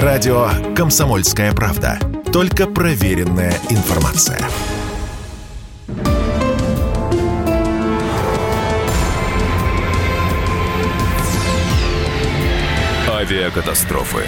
[0.00, 1.98] Радио «Комсомольская правда».
[2.32, 4.38] Только проверенная информация.
[13.06, 14.24] Авиакатастрофы.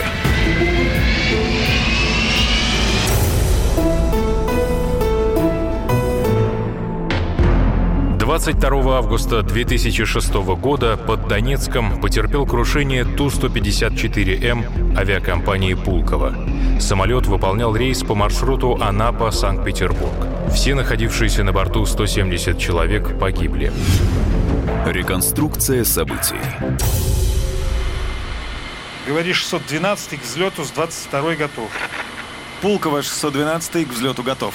[8.25, 16.35] 22 августа 2006 года под Донецком потерпел крушение Ту-154М авиакомпании «Пулково».
[16.81, 20.15] Самолет выполнял рейс по маршруту Анапа-Санкт-Петербург.
[20.55, 23.71] Все находившиеся на борту 170 человек погибли.
[24.87, 26.41] Реконструкция событий.
[29.07, 31.71] Говоришь, 612 к взлету с 22 готов.
[32.63, 34.55] Пулково 612 к взлету готов.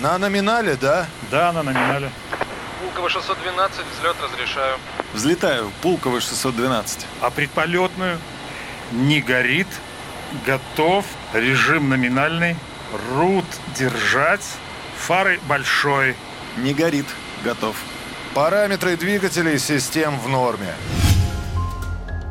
[0.00, 1.06] На номинале, да?
[1.30, 2.10] Да, на номинале.
[2.80, 4.76] Пулково 612, взлет разрешаю.
[5.12, 7.06] Взлетаю, Пулково 612.
[7.20, 8.18] А предполетную?
[8.92, 9.68] Не горит,
[10.46, 11.04] готов,
[11.34, 12.56] режим номинальный,
[13.14, 13.44] рут
[13.76, 14.44] держать,
[14.96, 16.16] фары большой.
[16.56, 17.06] Не горит,
[17.44, 17.76] готов.
[18.34, 20.74] Параметры двигателей систем в норме.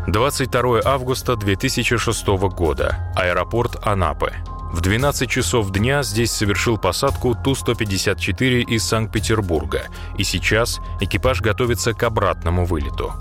[0.08, 3.14] 22 августа 2006 года.
[3.16, 4.34] Аэропорт Анапы.
[4.72, 12.03] В 12 часов дня здесь совершил посадку Ту-154 из Санкт-Петербурга, и сейчас экипаж готовится к
[12.03, 13.14] обратному вылету.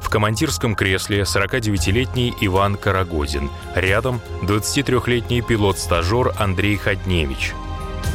[0.00, 7.52] В командирском кресле 49-летний Иван Карагозин, рядом 23-летний пилот-стажер Андрей Ходневич–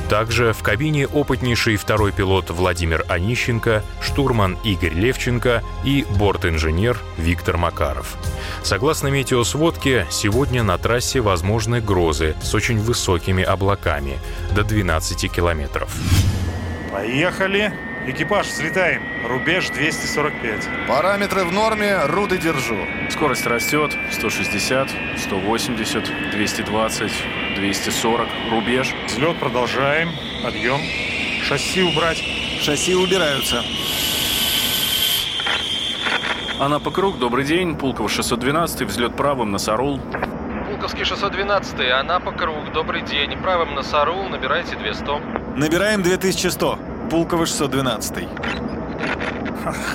[0.10, 8.18] также в кабине опытнейший второй пилот Владимир Онищенко, штурман Игорь Левченко и борт-инженер Виктор Макаров.
[8.64, 14.18] Согласно метеосводке, сегодня на трассе возможны грозы с очень высокими облаками–
[14.56, 15.96] до 12 километров.
[16.92, 17.72] Поехали.
[18.10, 19.04] Экипаж, взлетаем.
[19.24, 20.68] Рубеж 245.
[20.88, 22.76] Параметры в норме, руды держу.
[23.12, 23.96] Скорость растет.
[24.12, 27.12] 160, 180, 220,
[27.56, 28.28] 240.
[28.50, 28.96] Рубеж.
[29.06, 30.10] Взлет продолжаем.
[30.44, 30.80] Подъем.
[31.44, 32.18] Шасси убрать.
[32.60, 33.62] Шасси убираются.
[36.60, 37.78] Анапа Круг, добрый день.
[37.78, 40.00] Пулково 612, взлет правым на Сарул.
[40.68, 43.38] Пулковский 612, Анапа Круг, добрый день.
[43.38, 45.56] Правым на Сарул, набирайте 200.
[45.56, 46.89] Набираем 2100.
[47.10, 48.28] Пулково 612.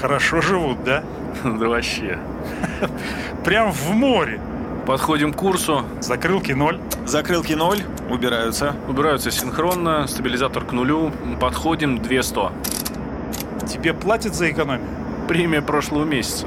[0.00, 1.02] Хорошо живут, да?
[1.44, 2.18] Да вообще.
[3.44, 4.40] Прям в море.
[4.86, 5.84] Подходим к курсу.
[6.00, 6.80] Закрылки ноль.
[7.06, 7.82] Закрылки 0.
[8.10, 8.74] Убираются.
[8.88, 10.06] Убираются синхронно.
[10.06, 11.12] Стабилизатор к нулю.
[11.40, 12.34] Подходим 200.
[13.68, 14.86] Тебе платят за экономию?
[15.28, 16.46] Премия прошлого месяца.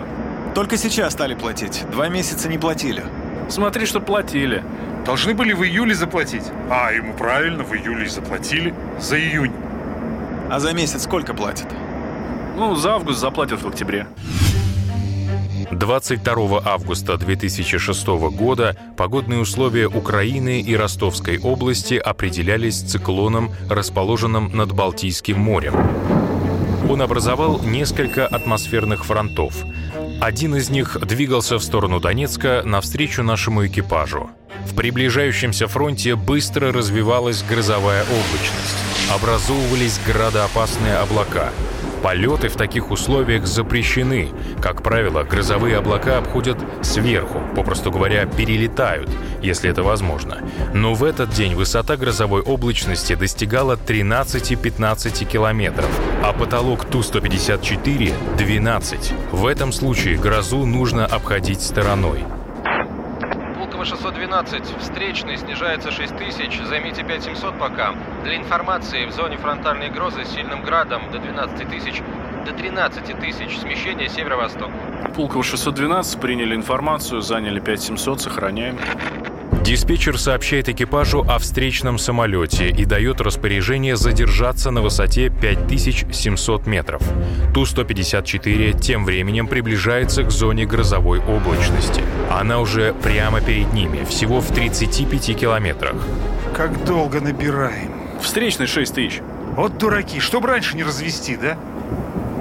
[0.53, 1.85] Только сейчас стали платить.
[1.91, 3.03] Два месяца не платили.
[3.49, 4.63] Смотри, что платили.
[5.05, 6.43] Должны были в июле заплатить.
[6.69, 8.73] А, ему правильно, в июле и заплатили.
[8.99, 9.53] За июнь.
[10.49, 11.67] А за месяц сколько платят?
[12.55, 14.07] Ну, за август заплатят в октябре.
[15.71, 25.37] 22 августа 2006 года погодные условия Украины и Ростовской области определялись циклоном, расположенным над Балтийским
[25.37, 25.75] морем.
[26.89, 29.65] Он образовал несколько атмосферных фронтов.
[30.21, 34.29] Один из них двигался в сторону Донецка навстречу нашему экипажу.
[34.67, 38.77] В приближающемся фронте быстро развивалась грозовая облачность.
[39.13, 41.51] Образовывались градоопасные облака–
[42.03, 44.29] Полеты в таких условиях запрещены.
[44.61, 49.09] Как правило, грозовые облака обходят сверху, попросту говоря, перелетают,
[49.41, 50.37] если это возможно.
[50.73, 55.89] Но в этот день высота грозовой облачности достигала 13-15 километров,
[56.23, 59.13] а потолок Ту-154— 12.
[59.31, 62.23] В этом случае грозу нужно обходить стороной.
[64.27, 67.93] Пулково 612, встречный снижается 6000, займите 5700 пока.
[68.23, 72.01] Для информации, в зоне фронтальной грозы с сильным градом до 12 тысяч
[72.45, 74.69] до 13 тысяч, смещение северо-восток.
[75.15, 78.77] Пулково 612, приняли информацию, заняли 5700, сохраняем.
[79.63, 87.01] Диспетчер сообщает экипажу о встречном самолете и дает распоряжение задержаться на высоте 5700 метров.
[87.53, 92.01] Ту-154 тем временем приближается к зоне грозовой облачности.
[92.31, 95.95] Она уже прямо перед ними, всего в 35 километрах.
[96.55, 97.91] Как долго набираем.
[98.21, 99.21] Встречный 6000.
[99.55, 101.57] Вот дураки, чтобы раньше не развести, да?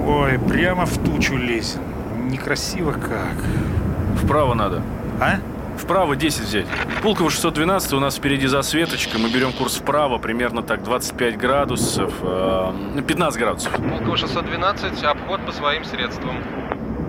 [0.05, 1.81] Ой, прямо в тучу лезем.
[2.29, 3.43] Некрасиво как.
[4.23, 4.81] Вправо надо.
[5.19, 5.39] А?
[5.77, 6.65] Вправо 10 взять.
[7.01, 9.17] Пулково 612, у нас впереди засветочка.
[9.19, 13.71] Мы берем курс вправо, примерно так 25 градусов, э, 15 градусов.
[13.73, 16.43] Пулково 612, обход по своим средствам.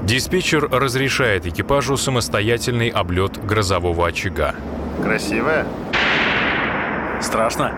[0.03, 4.55] Диспетчер разрешает экипажу самостоятельный облет грозового очага.
[5.03, 5.67] Красивая?
[7.21, 7.73] Страшно?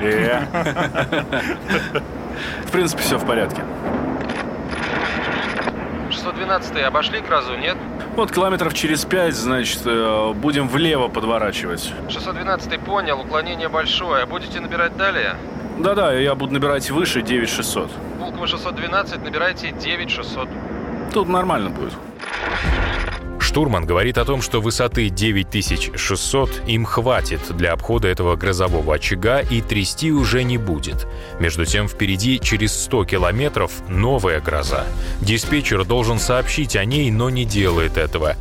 [0.00, 0.40] Э.
[2.66, 3.62] В принципе, все в порядке.
[6.10, 7.76] 612 обошли грозу, нет?
[8.16, 11.92] Вот километров через пять, значит, э, будем влево подворачивать.
[12.08, 14.26] 612 понял, уклонение большое.
[14.26, 15.36] Будете набирать далее?
[15.78, 17.90] Да-да, я буду набирать выше 9600.
[18.18, 20.48] Пулково 612, набирайте 9600.
[21.12, 21.92] Тут нормально будет.
[23.50, 29.60] Штурман говорит о том, что высоты 9600 им хватит для обхода этого грозового очага и
[29.60, 31.08] трясти уже не будет.
[31.40, 34.86] Между тем, впереди через 100 километров новая гроза.
[35.20, 38.36] Диспетчер должен сообщить о ней, но не делает этого.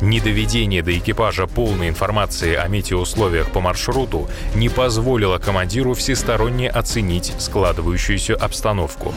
[0.00, 8.34] Недоведение до экипажа полной информации о метеоусловиях по маршруту не позволило командиру всесторонне оценить складывающуюся
[8.34, 9.14] обстановку.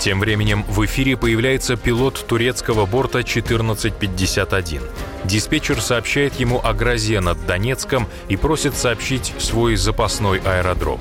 [0.00, 4.82] Тем временем в эфире появляется пилот турецкого борта 1451.
[5.24, 11.00] Диспетчер сообщает ему о грозе над Донецком и просит сообщить свой запасной аэродром.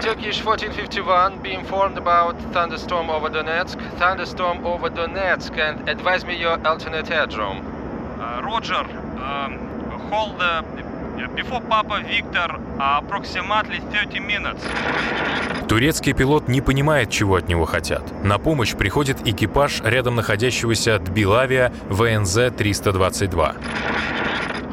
[0.00, 6.64] Turkish 1451, be informed about thunderstorm over Donetsk, thunderstorm over Donetsk, and advise me your
[6.64, 7.60] alternate aerodrome.
[8.20, 8.86] Uh, Roger,
[9.18, 9.58] um,
[10.10, 10.62] hold the
[11.34, 14.62] before Papa Victor approximately 30 minutes.
[15.68, 18.24] Турецкий пилот не понимает, чего от него хотят.
[18.24, 23.56] На помощь приходит экипаж рядом находящегося Тбилавия ВНЗ-322.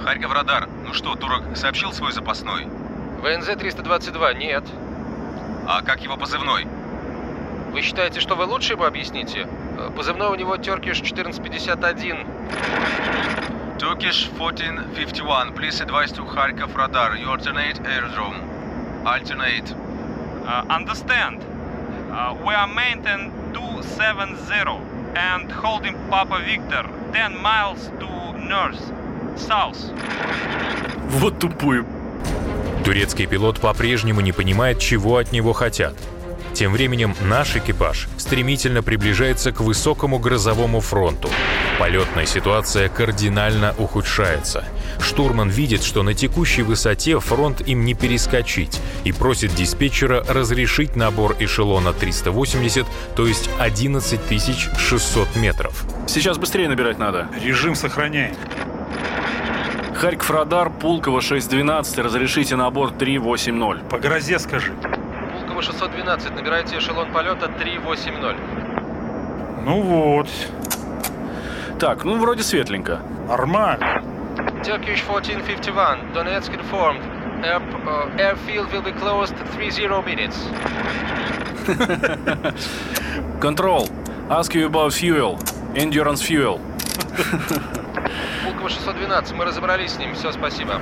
[0.04, 0.70] Харьков радар.
[0.86, 2.68] Ну что, турок сообщил свой запасной?
[3.22, 4.64] ВНЗ-322 нет.
[5.68, 6.66] А как его позывной?
[7.74, 9.48] Вы считаете, что вы лучше ему объясните?
[9.98, 12.26] Позывной у него Turkish 1451.
[13.78, 17.18] Turkish 1451, please advise to Kharkov radar.
[17.18, 18.40] You alternate aerodrome.
[19.06, 19.70] Alternate.
[20.46, 21.44] Uh, understand.
[22.10, 24.80] Uh, we are maintain 270
[25.18, 28.08] and holding Papa Victor 10 miles to
[28.40, 28.80] north,
[29.36, 29.92] south.
[31.20, 31.84] Вот тупой.
[32.86, 35.96] Турецкий пилот по-прежнему не понимает, чего от него хотят.
[36.56, 41.30] Тем временем наш экипаж стремительно приближается к высокому грозовому фронту.
[41.78, 44.64] Полетная ситуация кардинально ухудшается.
[45.02, 51.36] Штурман видит, что на текущей высоте фронт им не перескочить и просит диспетчера разрешить набор
[51.40, 52.86] эшелона 380,
[53.18, 54.22] то есть 11
[54.78, 55.84] 600 метров.
[56.08, 57.28] Сейчас быстрее набирать надо.
[57.44, 58.34] Режим сохраняем.
[59.94, 63.90] Харьков радар, Пулково 612, разрешите набор 380.
[63.90, 64.74] По грозе скажи.
[65.66, 68.36] Пулково 612, набирайте эшелон полета 380.
[69.66, 70.28] Ну вот,
[71.80, 73.00] Так, ну вроде светленько.
[73.28, 74.02] нормально.
[74.64, 77.02] Turkish 1451, Donetsk informed.
[77.44, 80.38] Air, uh, airfield will be closed 30 minutes.
[83.40, 83.88] Control.
[84.30, 85.38] Ask you about fuel.
[85.76, 86.60] Endurance fuel.
[88.44, 90.80] Пулково 612, мы разобрались с ним, все, спасибо.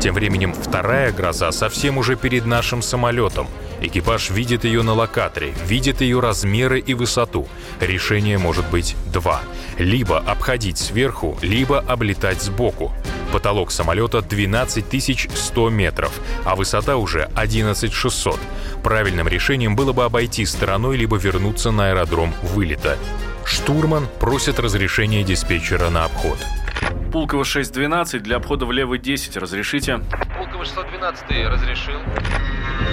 [0.00, 3.48] Тем временем вторая гроза совсем уже перед нашим самолетом.
[3.80, 7.48] Экипаж видит ее на локаторе, видит ее размеры и высоту.
[7.80, 9.40] Решение может быть два.
[9.78, 12.92] Либо обходить сверху, либо облетать сбоку.
[13.32, 14.84] Потолок самолета 12
[15.34, 16.12] 100 метров,
[16.44, 18.38] а высота уже 11 600.
[18.82, 22.98] Правильным решением было бы обойти стороной, либо вернуться на аэродром вылета.
[23.44, 26.38] Штурман просит разрешения диспетчера на обход.
[27.12, 30.00] Пулково 612, для обхода влево 10, разрешите.
[30.60, 32.00] Пулково 612 разрешил.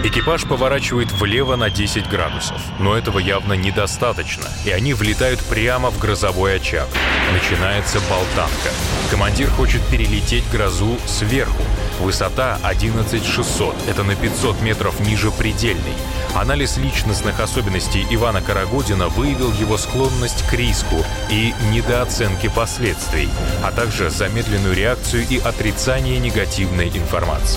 [0.04, 6.00] Экипаж поворачивает влево на 10 градусов, но этого явно недостаточно, и они влетают прямо в
[6.00, 6.88] грозовой очаг.
[7.34, 8.70] Начинается болтанка.
[9.12, 11.64] Командир хочет перелететь грозу сверху.
[12.00, 15.96] Высота 11 600, это на 500 метров ниже предельной.
[16.36, 23.30] Анализ личностных особенностей Ивана Карагодина выявил его склонность к риску и недооценке последствий,
[23.64, 27.57] а также замедленную реакцию и отрицание негативной информации.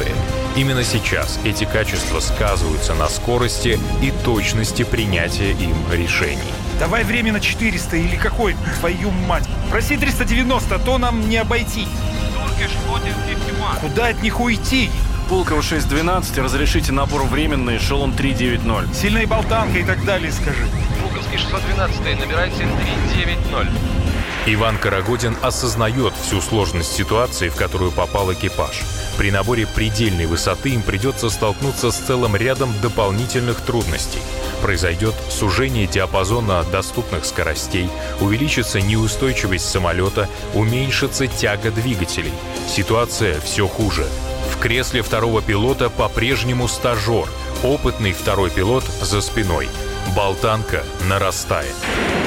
[0.56, 6.52] Именно сейчас эти качества сказываются на скорости и точности принятия им решений.
[6.78, 9.46] Давай время на 400 или какой, твою мать.
[9.70, 11.86] Проси 390, а то нам не обойти.
[12.34, 13.80] Turkish 1451.
[13.80, 14.90] Куда от них уйти?
[15.28, 18.94] Пулково 612, разрешите набор временный, эшелон 390.
[18.94, 20.66] Сильная болтанка и так далее, скажи.
[21.00, 22.66] Пулковский 612, набирайте
[23.14, 23.99] 390.
[24.46, 28.80] Иван Карагодин осознает всю сложность ситуации, в которую попал экипаж.
[29.18, 34.20] При наборе предельной высоты им придется столкнуться с целым рядом дополнительных трудностей.
[34.62, 42.32] Произойдет сужение диапазона доступных скоростей, увеличится неустойчивость самолета, уменьшится тяга двигателей.
[42.66, 44.06] Ситуация все хуже.
[44.50, 47.26] В кресле второго пилота по-прежнему стажер,
[47.62, 49.68] опытный второй пилот за спиной.
[50.16, 51.74] Болтанка нарастает.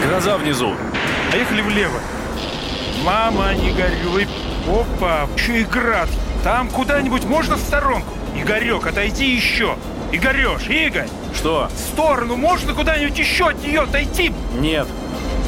[0.05, 0.75] Гроза внизу.
[1.33, 1.99] Поехали влево.
[3.03, 4.27] Мама, не горюй.
[4.67, 6.07] Опа, еще и град.
[6.43, 8.13] Там куда-нибудь можно в сторонку?
[8.35, 9.75] Игорек, отойди еще.
[10.11, 11.71] Игореш, Игорь, Что?
[11.75, 14.31] в сторону можно куда-нибудь еще от нее отойти?
[14.59, 14.87] Нет.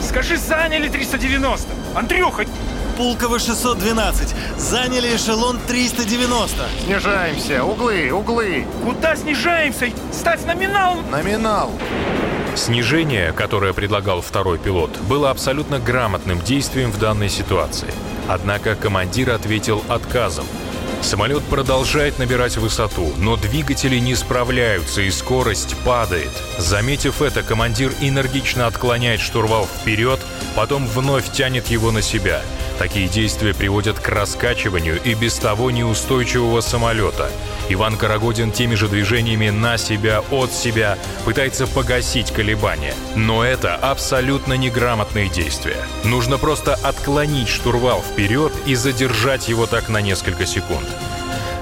[0.01, 1.67] Скажи, заняли 390.
[1.93, 2.45] Андрюха,
[2.97, 4.33] Пулково 612.
[4.57, 6.63] Заняли эшелон 390.
[6.83, 7.63] Снижаемся.
[7.63, 8.65] Углы, углы.
[8.83, 9.91] куда снижаемся?
[10.11, 10.95] Ставь номинал.
[11.11, 11.71] Номинал.
[12.55, 17.93] Снижение, которое предлагал второй пилот, было абсолютно грамотным действием в данной ситуации.
[18.29, 20.45] Однако командир ответил отказом.
[21.01, 26.31] Самолет продолжает набирать высоту, но двигатели не справляются и скорость падает.
[26.57, 30.19] Заметив это, командир энергично отклоняет штурвал вперед,
[30.55, 32.41] потом вновь тянет его на себя.
[32.79, 37.29] Такие действия приводят к раскачиванию и без того неустойчивого самолета.
[37.69, 42.93] Иван Карагодин теми же движениями на себя, от себя пытается погасить колебания.
[43.15, 45.77] Но это абсолютно неграмотные действия.
[46.03, 50.87] Нужно просто отклонить штурвал вперед и задержать его так на несколько секунд.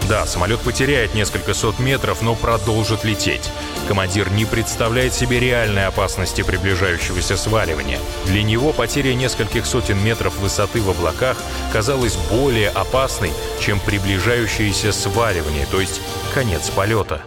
[0.10, 3.50] Да, самолет потеряет несколько сот метров, но продолжит лететь.
[3.88, 8.00] Командир не представляет себе реальной опасности приближающегося сваливания.
[8.26, 11.38] Для него потеря нескольких сотен метров высоты в облаках
[11.72, 16.02] казалась более опасной, чем приближающееся сваливание, то есть
[16.34, 17.22] конец полета.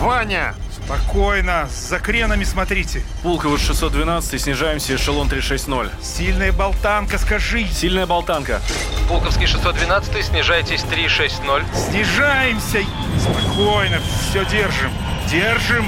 [0.00, 0.54] Ваня!
[0.84, 3.02] Спокойно, за кренами смотрите.
[3.22, 5.92] Пулково 612, снижаемся, эшелон 360.
[6.02, 7.66] Сильная болтанка, скажи.
[7.72, 8.60] Сильная болтанка.
[9.08, 11.64] Пулковский 612, снижайтесь 360.
[11.74, 12.80] Снижаемся.
[13.20, 14.90] Спокойно, все держим.
[15.30, 15.86] Держим.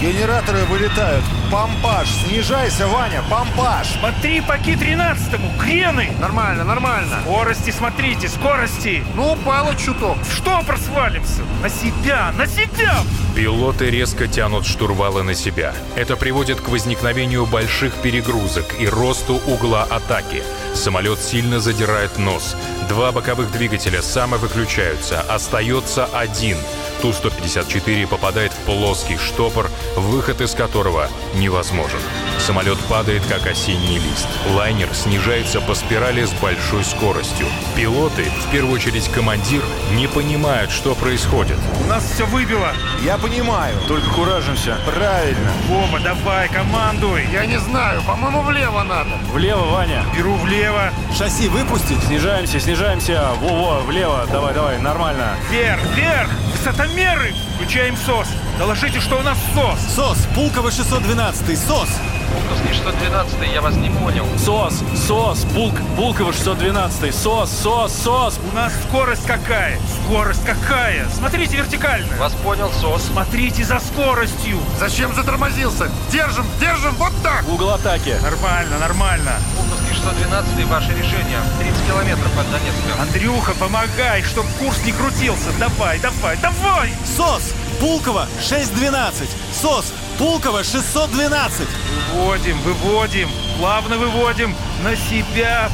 [0.00, 1.24] Генераторы вылетают.
[1.54, 2.08] Помпаж.
[2.08, 3.22] Снижайся, Ваня.
[3.30, 3.86] Помпаж.
[4.00, 6.10] Смотри по Ки-13, крены.
[6.18, 7.20] Нормально, нормально.
[7.22, 9.04] Скорости, смотрите, скорости.
[9.14, 10.16] Ну, упало чуток.
[10.28, 11.42] Что просвалимся?
[11.62, 12.96] На себя, на себя!
[13.36, 15.72] Пилоты резко тянут штурвалы на себя.
[15.94, 20.42] Это приводит к возникновению больших перегрузок и росту угла атаки.
[20.74, 22.56] Самолет сильно задирает нос.
[22.88, 25.20] Два боковых двигателя самовыключаются.
[25.20, 26.56] Остается один.
[27.04, 31.98] Ту-154 попадает в плоский штопор, выход из которого невозможен.
[32.38, 34.26] Самолет падает, как осенний лист.
[34.54, 37.46] Лайнер снижается по спирали с большой скоростью.
[37.76, 41.58] Пилоты, в первую очередь командир, не понимают, что происходит.
[41.84, 42.72] У нас все выбило.
[43.02, 43.76] Я понимаю.
[43.86, 44.78] Только куражимся.
[44.86, 45.52] Правильно.
[45.68, 47.26] Вова, давай, командуй.
[47.30, 48.00] Я не знаю.
[48.06, 49.10] По-моему, влево надо.
[49.30, 50.06] Влево, Ваня.
[50.16, 50.90] Беру влево.
[51.14, 52.02] Шасси выпустить?
[52.06, 53.32] Снижаемся, снижаемся.
[53.42, 54.26] Во-во, влево.
[54.32, 55.36] Давай, давай, нормально.
[55.50, 56.30] Вверх, вверх.
[56.94, 57.34] Высотомеры.
[57.56, 58.28] Включаем СОС.
[58.58, 59.94] Доложите, что у нас СОС.
[59.94, 61.88] СОС, Пулково 612, СОС.
[62.32, 64.26] Пулковский 612, я вас не понял.
[64.38, 68.38] СОС, СОС, Пулк, Пулково 612, СОС, СОС, СОС.
[68.52, 69.78] У нас скорость какая?
[70.04, 71.08] Скорость какая?
[71.10, 72.16] Смотрите вертикально.
[72.16, 73.02] Вас понял, СОС.
[73.02, 74.58] Смотрите за скоростью.
[74.78, 75.90] Зачем затормозился?
[76.12, 77.44] Держим, держим, вот так.
[77.48, 78.14] Угол атаки.
[78.22, 79.32] Нормально, нормально.
[79.56, 81.40] Пулковский 612, ваше решение.
[81.58, 83.00] 30 километров от Донецка.
[83.00, 85.50] Андрюха, помогай, чтоб курс не крутился.
[85.58, 86.92] Давай, давай, давай!
[87.16, 89.28] СОС, Пулково 612.
[89.52, 91.68] СОС, Пулково 612.
[92.12, 95.70] Выводим, выводим, плавно выводим на себя.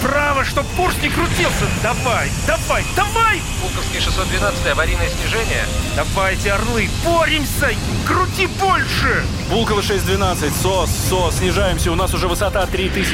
[0.00, 1.66] Вправо, чтоб курс не крутился.
[1.82, 3.42] Давай, давай, давай!
[3.60, 5.66] Пулковский 612, аварийное снижение.
[5.94, 7.68] Давайте, орлы, боремся!
[8.06, 9.22] Крути больше!
[9.50, 11.92] Пулково 612, СОС, СОС, снижаемся.
[11.92, 13.12] У нас уже высота 3000.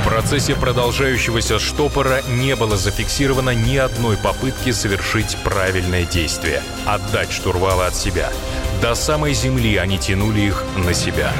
[0.00, 7.84] В процессе продолжающегося штопора не было зафиксировано ни одной попытки совершить правильное действие– отдать штурвалы
[7.84, 8.30] от себя.
[8.82, 11.32] До самой земли они тянули их на себя.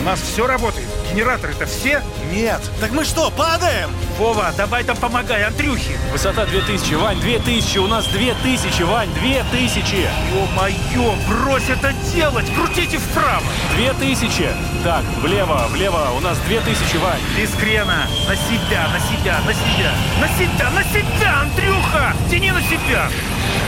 [0.00, 0.86] У нас все работает.
[1.12, 2.02] Генераторы-то все?
[2.32, 2.60] Нет.
[2.80, 3.90] Так мы что, падаем?
[4.18, 5.98] Вова, давай там помогай, Андрюхе.
[6.10, 7.78] Высота 2000, Вань, 2000.
[7.78, 9.94] У нас 2000, Вань, 2000.
[9.94, 12.46] Ё-моё, брось это делать!
[12.54, 13.44] Крутите вправо!
[13.76, 14.48] 2000.
[14.84, 16.12] Так, влево, влево.
[16.16, 17.20] У нас 2000, Вань.
[17.36, 18.06] Без крена!
[18.26, 19.92] На себя, на себя, на себя!
[20.18, 22.14] На себя, на себя, Андрюха!
[22.30, 23.08] Тяни на себя!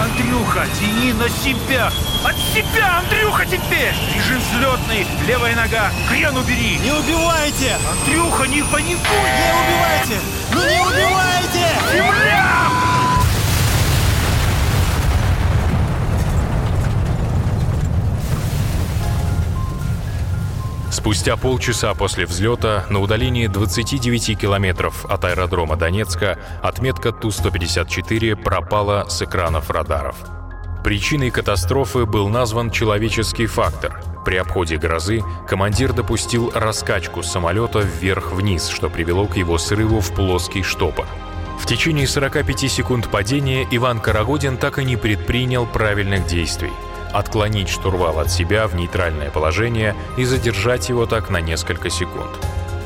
[0.01, 1.91] Андрюха, тяни на себя!
[2.25, 3.93] От себя, Андрюха, теперь!
[4.15, 6.79] Режим взлетный, левая нога, крен убери!
[6.79, 6.93] Не
[7.35, 7.77] убивайте!
[7.91, 8.95] Андрюха, не паникуй!
[8.95, 10.21] Не убивайте!
[10.53, 11.67] Ну не убивайте!
[11.93, 12.71] Земля!
[20.91, 29.21] Спустя полчаса после взлета на удалении 29 километров от аэродрома Донецка отметка Ту-154 пропала с
[29.21, 30.17] экранов радаров.
[30.83, 34.14] Причиной катастрофы был назван человеческий фактор.
[34.25, 40.63] При обходе грозы командир допустил раскачку самолета вверх-вниз, что привело к его срыву в плоский
[40.63, 41.07] штопор.
[41.61, 46.73] В течение 45 секунд падения Иван Карагодин так и не предпринял правильных действий
[47.15, 52.31] отклонить штурвал от себя в нейтральное положение и задержать его так на несколько секунд.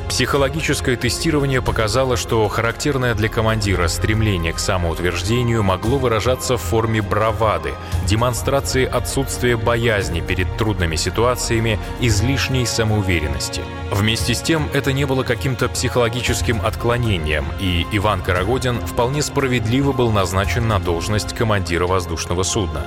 [0.09, 7.73] Психологическое тестирование показало, что характерное для командира стремление к самоутверждению могло выражаться в форме бравады,
[8.07, 13.61] демонстрации отсутствия боязни перед трудными ситуациями, излишней самоуверенности.
[13.91, 20.11] Вместе с тем, это не было каким-то психологическим отклонением, и Иван Карагодин вполне справедливо был
[20.11, 22.83] назначен на должность командира воздушного судна.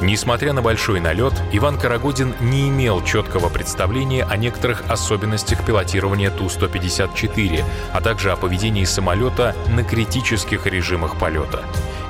[0.00, 7.62] Несмотря на большой налет, Иван Карагодин не имел четкого представления о некоторых особенностях пилотирования Ту-154,
[7.92, 11.62] а также о поведении самолета на критических режимах полета.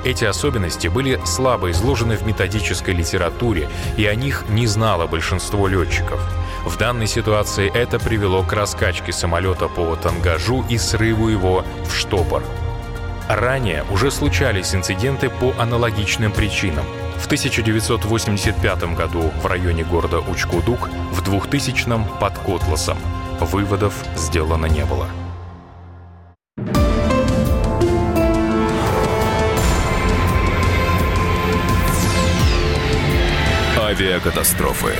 [0.05, 6.21] Эти особенности были слабо изложены в методической литературе, и о них не знало большинство летчиков.
[6.65, 12.41] В данной ситуации это привело к раскачке самолета по тангажу и срыву его в штопор.
[13.27, 16.85] Ранее уже случались инциденты по аналогичным причинам.
[17.21, 22.97] В 1985 году в районе города Учкудук, в 2000-м под Котласом.
[23.39, 25.07] Выводов сделано не было.
[33.77, 34.95] Авиакатастрофы.